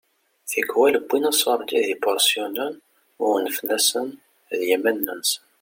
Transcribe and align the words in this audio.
Tikwal 0.49 0.95
wwin 1.03 1.29
aṣurdi 1.31 1.79
d 1.87 1.89
ipuṛsyunen 1.95 2.73
u 3.21 3.25
unfen-asen 3.37 4.07
d 4.59 4.59
yiman-nsen. 4.67 5.43